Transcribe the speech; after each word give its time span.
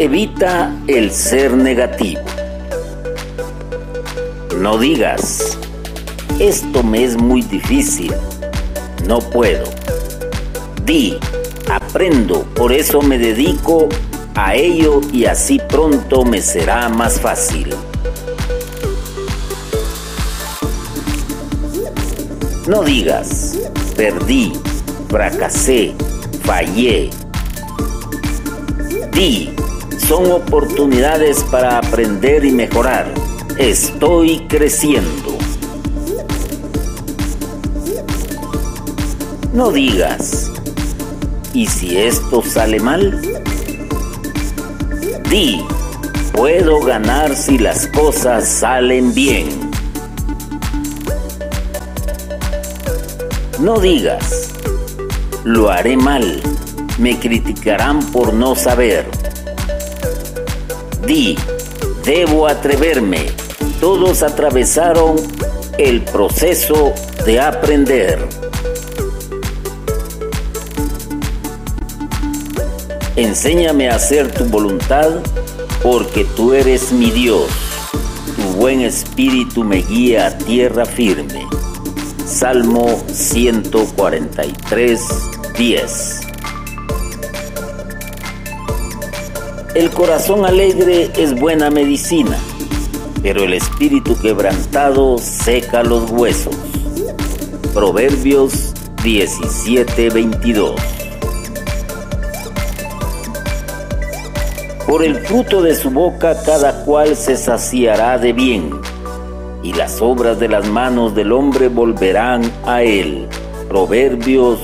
Evita 0.00 0.72
el 0.86 1.10
ser 1.10 1.54
negativo. 1.54 2.20
No 4.60 4.78
digas, 4.78 5.58
esto 6.38 6.84
me 6.84 7.02
es 7.02 7.16
muy 7.16 7.42
difícil, 7.42 8.14
no 9.08 9.18
puedo. 9.18 9.64
Di, 10.84 11.18
aprendo, 11.68 12.44
por 12.54 12.72
eso 12.72 13.02
me 13.02 13.18
dedico 13.18 13.88
a 14.38 14.54
ello 14.54 15.00
y 15.12 15.24
así 15.24 15.60
pronto 15.68 16.24
me 16.24 16.40
será 16.40 16.88
más 16.88 17.20
fácil. 17.20 17.74
No 22.68 22.84
digas, 22.84 23.58
perdí, 23.96 24.52
fracasé, 25.08 25.92
fallé. 26.44 27.10
Di, 29.12 29.50
son 30.06 30.30
oportunidades 30.30 31.42
para 31.50 31.78
aprender 31.78 32.44
y 32.44 32.52
mejorar. 32.52 33.12
Estoy 33.56 34.46
creciendo. 34.46 35.36
No 39.52 39.72
digas, 39.72 40.52
¿y 41.52 41.66
si 41.66 41.96
esto 41.98 42.40
sale 42.44 42.78
mal? 42.78 43.20
Di, 45.30 45.60
puedo 46.32 46.80
ganar 46.80 47.36
si 47.36 47.58
las 47.58 47.86
cosas 47.88 48.48
salen 48.48 49.12
bien. 49.12 49.46
No 53.60 53.78
digas, 53.78 54.54
lo 55.44 55.70
haré 55.70 55.98
mal, 55.98 56.40
me 56.98 57.18
criticarán 57.18 58.00
por 58.10 58.32
no 58.32 58.56
saber. 58.56 59.04
Di, 61.06 61.36
debo 62.06 62.48
atreverme, 62.48 63.26
todos 63.80 64.22
atravesaron 64.22 65.16
el 65.76 66.04
proceso 66.04 66.94
de 67.26 67.38
aprender. 67.38 68.47
Enséñame 73.18 73.90
a 73.90 73.96
hacer 73.96 74.32
tu 74.32 74.44
voluntad, 74.44 75.10
porque 75.82 76.24
tú 76.24 76.52
eres 76.54 76.92
mi 76.92 77.10
Dios. 77.10 77.48
Tu 78.36 78.42
buen 78.56 78.80
espíritu 78.80 79.64
me 79.64 79.78
guía 79.78 80.28
a 80.28 80.38
tierra 80.38 80.86
firme. 80.86 81.44
Salmo 82.24 83.02
143, 83.12 85.00
10. 85.58 86.20
El 89.74 89.90
corazón 89.90 90.46
alegre 90.46 91.10
es 91.16 91.34
buena 91.34 91.70
medicina, 91.70 92.38
pero 93.20 93.42
el 93.42 93.54
espíritu 93.54 94.16
quebrantado 94.16 95.18
seca 95.18 95.82
los 95.82 96.08
huesos. 96.12 96.54
Proverbios 97.74 98.72
17, 99.02 100.10
22. 100.10 101.07
Por 104.88 105.04
el 105.04 105.16
fruto 105.16 105.60
de 105.60 105.74
su 105.74 105.90
boca 105.90 106.34
cada 106.46 106.82
cual 106.86 107.14
se 107.14 107.36
saciará 107.36 108.16
de 108.16 108.32
bien, 108.32 108.70
y 109.62 109.74
las 109.74 110.00
obras 110.00 110.40
de 110.40 110.48
las 110.48 110.66
manos 110.66 111.14
del 111.14 111.32
hombre 111.32 111.68
volverán 111.68 112.40
a 112.64 112.82
él. 112.82 113.28
Proverbios 113.68 114.58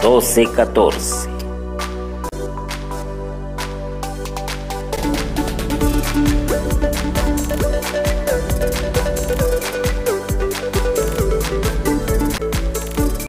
12:14. 0.00 1.28